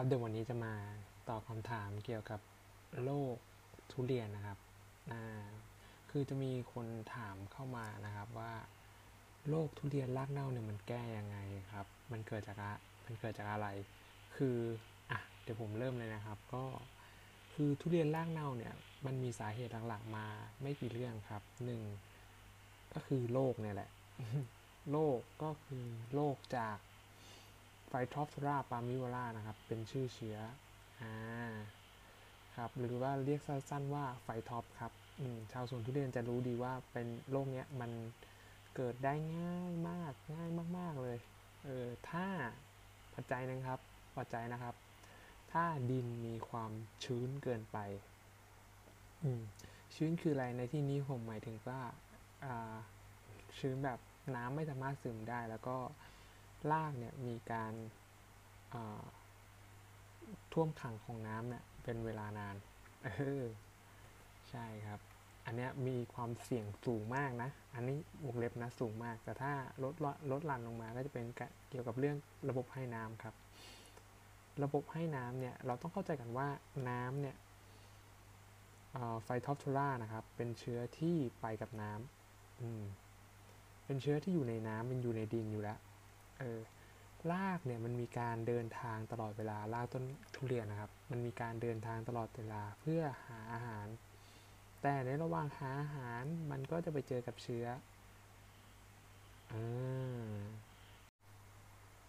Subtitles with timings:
[0.00, 0.74] ครับเดี๋ยววันนี้จะมา
[1.28, 2.40] ตอบคำถามเกี่ยวกับ
[3.04, 3.36] โรค
[3.92, 4.58] ทุเรียนนะครับ
[5.10, 5.22] อ่า
[6.10, 8.52] คือจะมีคนถามเข้ามานะครับว่า
[9.48, 11.38] โรคทุเรียนรากเน่าเนี่ยมันแก้ยังไง
[11.72, 12.74] ครับ มันเกิดจากอะ
[13.04, 13.66] มันเกิดจากอะไร
[14.36, 14.56] คือ
[15.10, 16.64] อะเดี๋ยวผมเริ่มเลยนะครับ ก็
[17.54, 18.74] คือทุเรียนรากเน่าเนี่ย
[19.06, 20.26] มันมีสาเหตุหลักๆมา
[20.62, 21.80] ไม่กี่เรื่องครับหนึ่ง
[22.92, 23.90] ก็คือโรคเนี่ยแหละ
[24.90, 25.84] โรคก็คือ
[26.14, 26.78] โรคจาก
[27.88, 30.38] Phytophthora palmivora นะครับ เป็นชื่อเชื้อ
[31.00, 31.14] อ่า
[32.56, 37.90] ครับหรือว่าเรียกสั้นๆว่าไฟท็อปครับอืมชาวสวนทุเรียนจะรู้ดีว่าเป็นโรคเนี้ยมัน
[38.76, 41.18] เกิดได้ง่ายมากง่ายมาก ๆเลย
[41.64, 42.26] เออถ้า
[43.14, 43.80] ปัจจัยนะครับ
[44.16, 44.74] ปัจจัยนะครับ
[45.52, 46.70] ถ้าดินมีความ
[47.04, 47.78] ชื้นเกินไป
[49.22, 49.42] อืม
[49.94, 51.80] ชื้นคืออะไรในที่นี้ผมหมายถึงว่า
[52.44, 52.74] อ่า
[53.58, 53.98] ชื้นแบบ
[54.36, 55.76] น้ำไม่สามารถซึมได้แล้วก็
[56.72, 59.02] รากเนี่ยมีการา
[60.52, 62.56] ท่วมขังของน้ำเนี่ยเป็นเวลานาน
[63.04, 63.08] เอ
[63.42, 63.44] อ
[64.50, 65.00] ใช่ครับ
[65.46, 69.94] อันเนี้ยมีความเสี่ยงสูงมากนะ อันนี้วงเล็บนะสูงมาก แต่ถ้าลด
[70.30, 71.24] ลดหลั่นลงมาก็จะเป็น
[71.70, 72.16] เกี่ยวกับเรื่อง
[72.48, 73.34] ระบบให้น้ำครับ
[74.62, 76.48] ระบบให้น้ำเนี่ยเราต้องเข้าใจกันว่า
[76.88, 77.36] น้ำเนี่ย
[79.24, 85.78] ไฟทอปทูรานะครับ เป็นเชื้อที่ไปกับน้ำเป็นเชื้อที่อยู่ในน้ำมันอยู่ในดินอยู่แล้ว
[86.38, 86.60] เออ
[87.32, 93.86] รากเนี่ยมันมีการเดินทางตลอดเวลารากต้นทุเรียนนะครับ มันมีการเดินทางตลอดเวลาเพื่อหาอาหาร
[94.82, 97.66] แต่ในระหว่างหาอาหารมันก็จะไปเจอกับเชื้อ
[99.50, 100.48] อ่า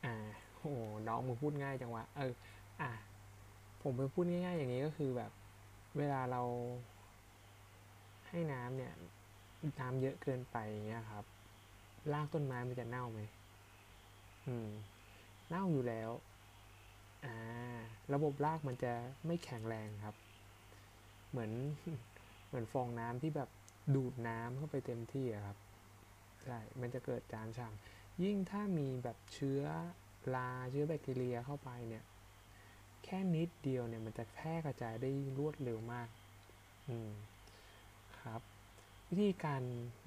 [0.03, 0.16] อ่า
[0.59, 0.71] โอ้
[1.08, 2.33] น้องมึงพูดง่ายจังวะเออ
[2.81, 2.91] อะ
[3.81, 5.31] ผมไปพูดง่าย ๆ อย่างนี้ก็คือแบบ
[5.97, 6.41] เวลาเรา
[8.30, 8.93] ให้น้ำเนี่ย
[9.80, 11.25] น้ำเยอะเกินไปเงี้ยครับ
[12.14, 13.19] รากต้นไม้มันจะเน่าไหม
[14.48, 14.70] อืม
[15.48, 16.09] เน่าอยู่แล้ว
[17.26, 17.36] อ่า
[18.14, 18.94] ระบบรากมันจะ
[19.26, 20.16] ไม่แข็งแรงครับ
[21.30, 21.52] เหมือน
[22.48, 23.50] เหมือนฟองน้ำที่แบบ
[23.95, 25.58] ดูดน้ำเข้าไปเต็มที่อะครับ
[26.44, 29.64] ใช่ มันจะเกิดจานฉ่ำยิ่งถ้ามีแบบเชื้อ
[30.36, 32.04] ราเชื้อแบคทีเรียเข้าไปเนี่ย
[33.04, 36.08] แค่นิดเดียวเนี่ย มันจะแพร่กระจายได้รวดเร็วมาก
[36.89, 37.11] อืม
[38.20, 38.42] ครับ
[39.10, 39.61] วิธีการ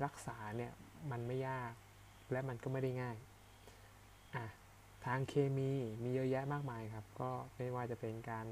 [0.04, 0.72] รักษาเนี่ย
[1.10, 1.72] มันไม่ยาก
[2.32, 3.16] และมันก็ไม่ได้ง่าย
[4.34, 4.46] อะ
[5.04, 5.72] ทางเคมี
[6.02, 8.46] มีเยอะแยะมากมายครับ ก็ไม่ว่าจะเป็นการ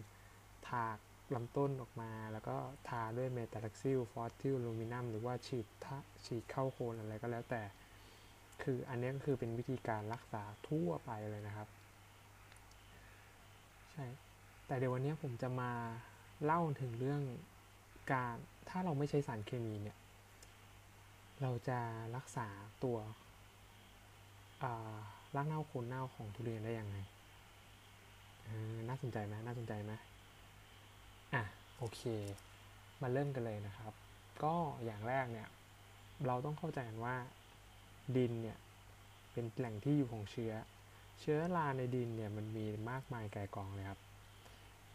[0.68, 0.98] ถาก
[1.34, 2.56] ลำต้นออกมา แล้วก็
[2.88, 7.62] ทาด้วยเมทาลซิลฟอสติลลูมินัมหรือว่าฉีดทะฉีดเข้าโคนอะไรก็แล้วแต่
[8.62, 11.68] คืออันนี้ก็คือเป็นวิธีการรักษาทั่วไปเลยนะครับ
[13.92, 14.06] ใช่
[14.66, 15.70] แต่เดี๋ยววันนี้ผมจะมา
[16.44, 17.22] เล่าถึงเรื่อง
[18.12, 18.36] การ
[18.68, 19.96] ถ้าเราไม่ใช้สารเคมีเนี่ย
[21.42, 21.78] เราจะ
[22.16, 22.48] รักษา
[22.84, 22.98] ตัว
[24.62, 24.98] อ่า
[25.34, 26.96] รากเน่าโคนเน่าของทุเรียนได้ยังไง
[28.88, 29.92] น่าสนใจไหมน่าสนใจไหม
[31.34, 31.42] อะ
[31.78, 32.00] โอเค
[33.02, 33.92] มาเริ่มกันเลยนะครับ
[34.42, 34.54] ก็
[34.84, 35.48] อย่างแรกเนี่ย
[36.26, 37.16] เราต้องเข้าใจกันว่า
[38.16, 38.58] ดินเนี่ย
[39.32, 40.52] เป็นแหล่งที่อยู่ของเชื้อ
[41.20, 44.00] เชื้อราในดินเนี่ยมันมีมากมายไก่กองเลยครับ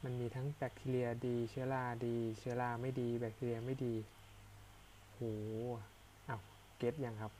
[0.04, 3.96] มันมีทั้งแบคทีเรียดี เชื้อราดี เชื้อราไม่ดี แบคทีเรียไม่ดี
[5.14, 5.20] โห
[6.28, 6.42] อ้าว
[6.78, 7.32] เก็ตยังครับ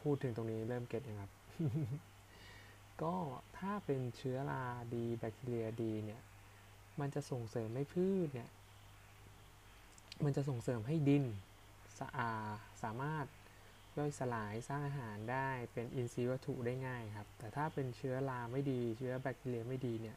[0.00, 1.30] พูดถึงตรงนี้เริ่มเก็ตยังครับ
[3.02, 3.14] ก็
[3.58, 6.22] ถ้าเป็นเชื้อราดีแบคทีเรียดีเนี่ย
[7.00, 8.50] มันจะส่งเสริมให้พืชเนี่ย
[10.24, 11.24] มันจะส่งเสริมให้ดิน
[11.98, 12.32] สะอา
[12.82, 13.26] สามารถ
[13.98, 20.16] ย่อยสลายสร้างอาหารได้เป็นอินทรีย์วัตถุได้ง่ายครับ แต่ถ้าเป็นเชื้อราไม่ดี เชื้อแบคทีเรียไม่ดีเนี่ย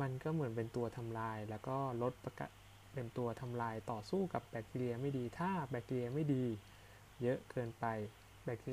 [0.00, 2.40] มันก็เหมือนเป็นตัวทำลาย แล้วก็ลดประก
[2.94, 6.44] เป็นตัวทำลายต่อสู้กับแบคทีเรียไม่ดี ถ้าแบคทีเรียไม่ดี
[7.22, 7.84] เยอะเกินไป
[8.44, 8.72] แบคที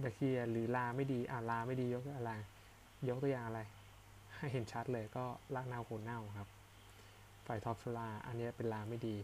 [0.00, 2.32] แบคทีเรียหรือราไม่ดีอ่าราไม่ดียกอะไร
[3.08, 3.60] ยกตัวอย่างอะไร
[4.36, 5.24] ให้เห็นชัดเลยก็
[5.54, 6.48] รากเน่าโคนเน่าครับ
[7.44, 9.16] Phytophthora อันนี้เป็นราไม่ดี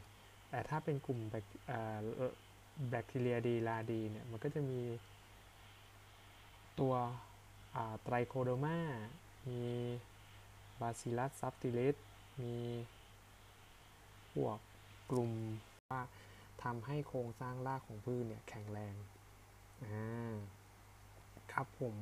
[0.49, 1.45] แต่ถ้าเป็นกลุ่มแบค
[2.91, 4.81] แบคทีเรียดีราดีเนี่ยมันก็จะมี
[6.81, 6.95] ตัว
[8.03, 8.79] Trichoderma
[9.49, 9.63] มี
[10.81, 11.97] Bacillus subtilis
[12.41, 12.57] มี
[14.33, 14.59] พวก
[15.11, 15.31] กลุ่ม
[15.91, 16.01] ว่า
[16.63, 18.95] ทำให้โครงสร้างรากของพืชเนี่ยแข็งแรง
[19.85, 20.35] อ่า
[21.55, 21.95] ครับผม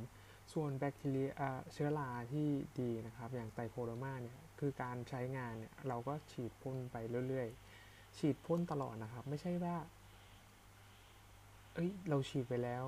[0.53, 1.31] ส่วนแบคทีเรีย
[1.73, 2.49] เชื้อราที่
[2.81, 6.97] ดีนะครับ อย่างไตโคโดมาเนี่ยคือการใช้งานเนี่ยเราก็ฉีดพ่นไป
[7.29, 9.77] เรื่อยๆ ฉีดพ่นตลอดนะครับ ไม่ใช่ว่า
[11.75, 12.85] เอ้ยเราฉีดไปแล้ว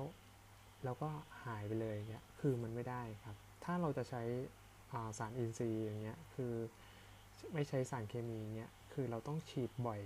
[0.83, 1.09] แล้วก็
[1.43, 4.23] หายไปเลยเงี้ยคือมันไม่ได้ครับ ถ้าเราจะใช้
[5.19, 6.53] สารอินทรีย์อย่างเงี้ยคือ
[7.53, 10.01] ไม่ใช้สารเคมีเงี้ยคือเราต้องฉีดบ่อย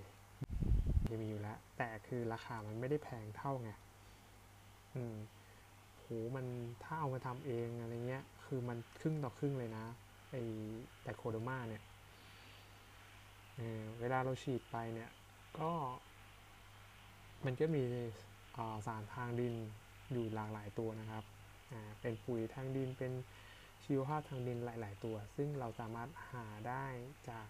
[1.06, 3.72] เคมีอยู่แล้ว แต่คือราคามันไม่ได้แพงเท่าไง
[4.96, 5.16] อืม
[6.08, 6.46] หมัน
[6.84, 9.86] ถ้าเอามาทำเองอะไรเงี้ย คือมันครึ่งต่อครึ่งเลยนะ
[10.32, 10.36] ไอ
[11.04, 11.84] ไดโคโดมาเนี่ย
[13.56, 15.10] เเวลาเราฉีดไปเนี่ย
[15.60, 15.72] ก็
[17.46, 17.84] มันก็มี
[18.88, 19.54] สารทางดิน
[20.12, 21.24] อยู่หลากหลายตัวนะครับ
[22.02, 23.12] เป็นปุ๋ยทางดิน เป็น
[23.84, 26.86] ชีวภาพทางดินหลาย ๆ ตัว ซึ่งเราสามารถหาได้
[27.30, 27.48] จาก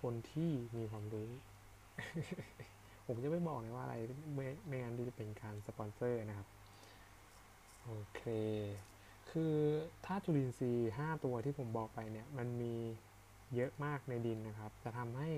[0.00, 1.28] คนที่มีความรู้
[3.06, 3.96] ผมจะไม่บอกเลยว่าอะไร
[4.34, 6.48] ไม่ไม่งั้นที่จะเป็นการสปอนเซอร์นะครับ
[7.90, 8.22] โอเค
[9.30, 9.54] คือ
[10.06, 12.74] ถ้าจุลินทรีย์ 5 ตัวที่ผมบอกไปเนี่ย มันมี
[13.54, 15.30] เยอะมากในดินนะครับ จะทำให้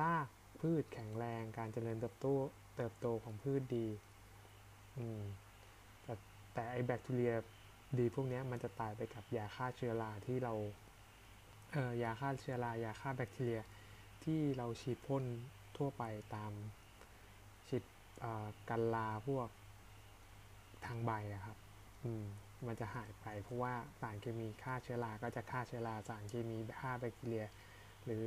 [0.00, 0.26] ราก
[0.60, 2.26] พืชแข็งแรง การเจริญเติบโต
[2.76, 3.86] เติบโตของพืชดี
[4.96, 5.22] อืม
[6.02, 6.14] แต่
[6.54, 7.34] แต่ไอแบคทีเรีย
[7.98, 10.54] ดีพวกนี้มันจะตายไปกับยาฆ่าเชื้อราที่เรา
[11.72, 13.60] เออยาฆ่าเชื้อรายาฆ่าแบคทีเรีย
[14.24, 15.24] ที่เราฉีดพ่น
[15.76, 16.02] ทั่วไป
[16.34, 16.52] ตาม
[17.68, 17.82] ฉีด
[18.68, 19.48] กันลาพวก
[20.86, 21.56] ทางใบอะครับ
[22.04, 22.24] อืม
[22.66, 27.46] มันจะหายไป เพราะว่าสารเคมีฆ่าเชื้อรา ก็จะฆ่าเชื้อรา สารเคมีฆ่าแบคทีเรีย
[28.04, 28.22] หรือ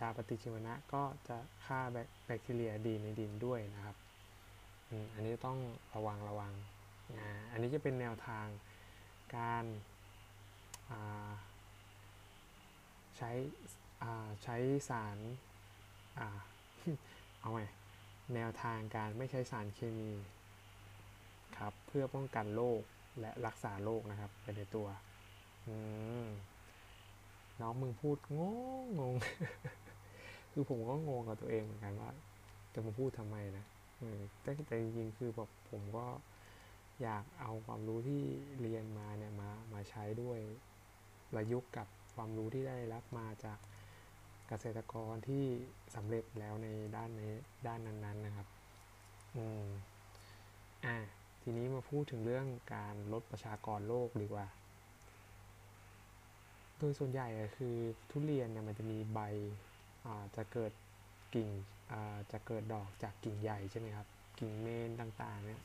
[0.00, 1.80] ยาปฏิชีวนะก็จะฆ่า
[2.26, 3.96] แบคทีเรียดีในดินด้วยนะครับ
[5.14, 5.58] อันนี้ต้อง
[5.94, 6.52] ระวังระวัง
[7.50, 8.46] อันนี้จะเป็นแนวทาง
[9.36, 9.64] การ
[13.16, 13.30] ใช้
[14.42, 14.56] ใช้
[14.88, 15.18] สาร
[17.40, 17.62] เอาไง
[18.34, 20.12] แนวทางการไม่ใช้สารเคมี
[21.56, 22.80] ครับเพื่อป้องกันโรค
[23.20, 24.86] และรักษาโรคนะครับไปในตัว
[27.60, 28.40] น้องมึงพูดง
[28.80, 29.14] งงง
[30.52, 32.10] คือผมก็งงกับตัวเองเหมือนกันว่า
[32.74, 33.64] จะมาพูดทำไมนะ
[34.42, 36.06] แต่แต่จริงๆคือแบบผมก็
[37.02, 38.22] อยากเอาความรู้ที่
[38.60, 40.38] เรียนมาเนี่ยมามาใช้ด้วย
[41.32, 43.58] ประยุกต์กับความรู้ที่ได้รับมาจาก
[44.48, 45.44] เกษตรกรที่
[45.94, 47.22] สำเร็จแล้วในด้านใน
[47.66, 48.48] ด้านนั้นๆนะครับ
[49.36, 49.66] อืม
[50.86, 50.96] อ่า
[51.42, 54.46] ทีนี้มาพูดถึงเรื่องการลดประชากรโลกดีกว่า
[56.78, 57.76] โดยส่วนใหญ่คือ
[58.10, 59.20] ทุเรียนเนี่ยมันจะมีใบ
[60.36, 60.72] จะเกิด
[61.34, 61.48] กิ่ง
[62.32, 64.06] จะเกิดดอกจากกิ่งใหญ่ใช่ไหมครับ
[64.38, 65.62] กิ่งเมนต่างๆ เนี่ย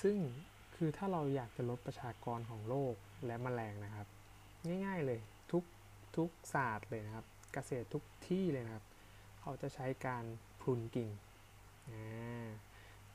[0.00, 0.16] ซึ่ง
[0.76, 2.94] คือถ้าเราอยากจะลดประชากรของโลก
[3.26, 4.06] และแมลงนะครับ
[4.86, 5.20] ง่ายๆเลย
[5.52, 5.64] ทุก
[6.16, 8.84] ทุกศาสตร์เลยนะครับ เกษตรทุกที่เลยนะครับ
[9.40, 10.24] เขาจะใช้การ
[10.60, 11.10] พรุนกิ่ง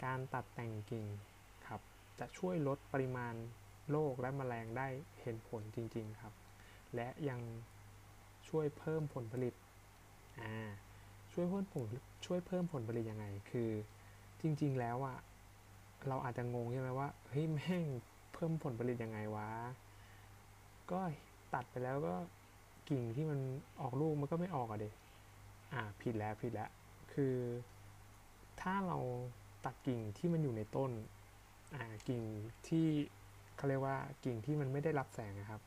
[0.03, 1.05] การตัดแต่งกิ่ง
[1.67, 1.81] ครับ
[2.19, 3.33] จะช่วยลดปริมาณ
[3.91, 4.87] โรคและแมลงได้
[5.21, 6.33] เห็นผลจริงๆครับ
[6.95, 7.41] และยัง
[8.49, 9.53] ช่วยเพิ่มผลผลิต
[10.41, 10.53] อ่า
[11.31, 11.87] ช่วยเพิ่มผล
[12.25, 13.69] ช่วยเพิ่มผลผลิตยังไง คือ
[14.41, 15.17] จริงๆแล้วอะ
[16.07, 17.83] เราอาจจะงงใช่ไหมว่าเฮ้ยแม่ง
[18.33, 19.49] เพิ่มผลผลิตยังไงวะ
[20.91, 20.99] ก็
[21.53, 22.15] ตัดไปแล้วก็
[22.89, 23.39] กิ่งที่มัน
[23.81, 24.89] ออกลูกมันก็ไม่ออกอะเด็
[25.73, 26.69] อ่าผิดแล้วผิดแล้ว
[27.13, 27.35] คือ
[28.61, 28.97] ถ้าเรา
[29.65, 30.92] ตัดกิ่งที่มันอยู่ในต้น
[32.10, 32.24] กิ่ง
[32.68, 32.88] ที่
[33.56, 35.62] เขาเรียกว่ากิ่งที่มันไม่ได้รับแสงนะครับ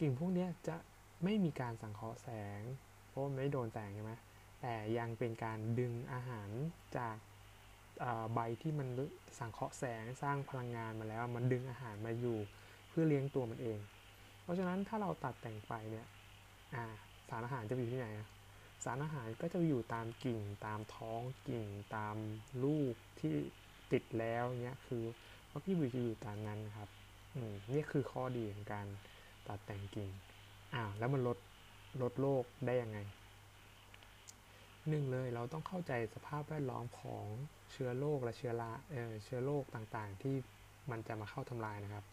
[0.00, 0.76] กิ่งพวกนี้จะ
[1.24, 2.28] ไม่มีการสังเคราะห์แส
[2.58, 2.60] ง
[3.08, 4.12] เพราะไม่โดนแสงใช่ไหม
[4.60, 6.48] แต่ยังเป็นการดึงอาหาร
[6.98, 7.16] จาก
[8.34, 8.88] ใบที่มัน
[9.38, 12.38] สังเคราะห์แสงสร้างพลังงานมาแล้ว มันดึงอาหารมาอยู่
[12.88, 13.78] เพื่อเลี้ยงตัวมันเอง
[14.42, 16.06] เพราะฉะนั้นถ้าเราตัดแต่งไปเนี่ย
[17.28, 18.08] สารอาหารจะอยู่ที่ไหน
[18.84, 21.66] สารอาหารก็จะอยู่ตามกิ่งตามท้องกิ่ง
[21.96, 22.16] ตาม
[22.64, 23.34] ลูกที่
[23.92, 25.04] ติดแล้วเนี่ยคือ
[25.50, 26.88] ว่าพี่บุจะอยู่ตามนั้นครับ
[27.34, 28.86] อืมนี่คือข้อดีของการ
[29.48, 30.10] ตัดแต่งกิ่ง
[30.74, 31.38] อ้าวแล้วมันลด
[32.02, 32.98] ลดโรคได้ยังไง
[34.88, 37.26] หนึ่งเลยเราต้องเข้าใจสภาพแวดล้อมของ
[37.72, 40.36] เชื้อโรคและเชื้อราเออเชื้อโรคต่างๆ ที่
[40.90, 42.04] มันจะมาเข้าทำลายนะครับ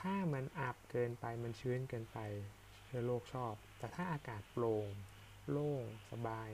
[0.00, 2.18] ถ้ามันอับเกินไปมันชื้นเกินไป
[2.84, 4.88] เชื้อโรคชอบ แต่ถ้าอากาศโปร่ง
[5.50, 6.50] โล่งสบาย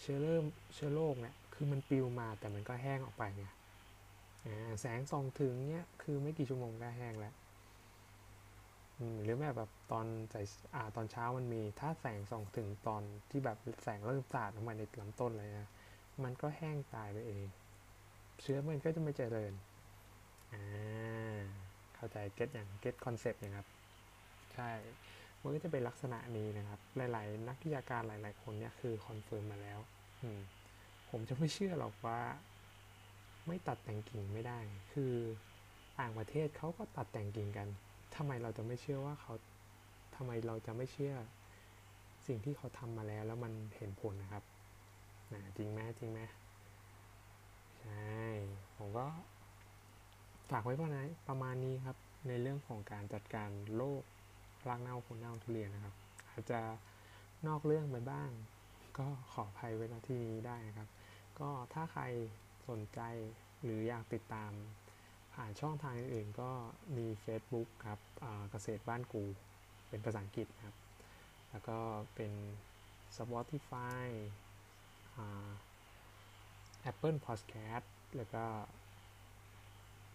[0.00, 3.52] เชื้อเริ่มเชื้อโรคเนี่ยคือมันปลิวมาแต่มันก็แห้งออกไปเนี่ย
[4.80, 7.34] แสงส่องถึงเนี่ยคือไม่กี่ชั่วโมงก็แห้งแล้ว
[9.22, 10.40] หรือแม้แบบตอนใส่
[10.74, 15.66] อ่าตอนเช้ามันมีถ้าแสงส่องถึงตอนที่แบบแสงเริ่มสาดออกมาในลำต้นเลยนะ
[16.24, 17.46] มันก็แห้งตายไปเอง
[18.42, 19.52] เชื้อมันก็จะไม่เจริญ
[20.52, 21.44] อ่า
[21.94, 23.66] เข้าใจ get ยัง get concept ยังครับ
[24.54, 24.70] ใช่
[25.44, 29.78] มันก็จะเป็นลักษณะนี้นะครับ หลาย ๆ นักวิชาการหลาย ๆ คนเนี่ยคือ confirm มาแล้ว
[31.10, 32.20] ผมจะไม่เชื่อหรอกว่า
[33.46, 34.58] ไม่ตัดแต่งกิ่งไม่ได้
[34.92, 35.14] คือ
[36.00, 37.68] ต่างประเทศเขาก็ตัดแต่งกิ่งกัน
[38.16, 39.34] ทำไมเราจะไม่เชื่อว่าเขา
[40.16, 41.14] ทำไมเราจะไม่เชื่อ
[42.26, 44.44] สิ่งที่เขาทำมาแล้วแล้วมันเห็นผลนะครับ
[45.32, 46.20] นะจริงไหมจริงไหม
[47.80, 48.22] ใช่
[48.76, 49.06] ผมก็
[50.50, 51.96] ฝากไว้ประมาณนี้ครับ
[52.28, 54.02] ในเรื่องของการจัดการโรค
[54.68, 55.94] รากเน่าผลเน่าทุเรียนนะครับ
[56.30, 56.60] อาจจะ
[57.46, 58.30] นอกเรื่องไปบ้าง
[58.98, 60.88] ก็ขออภัยไว้ณที่นี้ได้นะครับ
[61.40, 62.02] ก็ถ้าใคร
[62.68, 63.00] สนใจ
[63.62, 64.50] หรืออยากติดตาม
[65.34, 66.50] ผ่านช่องทางอื่นๆก็
[66.96, 68.00] มี Facebook ครับ
[68.50, 69.24] เกษตรบ้านกู
[69.88, 70.76] เป็นภาษาอังกฤษครับ
[71.50, 71.78] แล้วก็
[72.14, 72.32] เป็น
[73.16, 74.06] Spotify
[75.16, 75.48] อ่า
[76.90, 78.44] Apple Podcast แล้วก็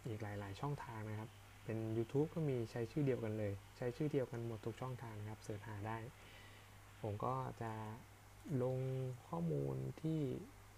[0.08, 1.30] อีกหลาย ๆ ช่องทางนะครับ
[1.64, 5.98] เป็น YouTube ก็มีใช้ชื่อเดียวกันเลย ใช้ชื่อเดียวกันหมดทุกช่องทางนะครับเสิร์ชหาได้
[7.02, 7.72] ผมก็จะ
[8.64, 8.78] ลง
[9.28, 10.20] ข้อมูลที่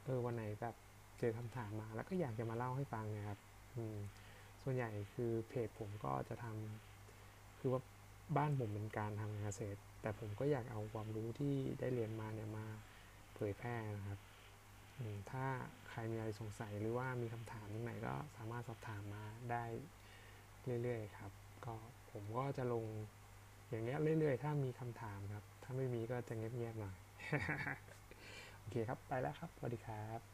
[0.05, 0.75] เออวันไหนแบบ
[1.19, 3.39] เจอคำถามมา แล้วก็อยากจะมาเล่าให้ฟังนะครับ
[3.75, 3.97] อืม
[4.63, 7.81] ส่วนใหญ่คือเพจผมก็จะทำคือว่า
[8.37, 12.65] บ้านผมเป็นการทำงานเกษตร แต่ผมก็อยากเอาความรู้ที่ได้เรียนมาเนี่ยมา
[13.35, 14.19] เผยแพร่นะครับ
[15.31, 15.45] ถ้า
[15.89, 19.63] ใครมีอะไรสงสัยหรือว่ามีคำถามตรงไหนก็สามารถสอบถามมาได้
[20.83, 21.31] เรื่อยๆครับ
[21.65, 21.75] ก็
[22.11, 22.85] ผมก็จะลง
[23.69, 26.97] อย่างเงี้ยเรื่อยๆ ถ้ามีคำถามครับ ถ้าไม่มีก็จะเงียบๆหน่อย
[28.59, 30.30] โอเคครับ ไปแล้วครับ สวัสดีครับ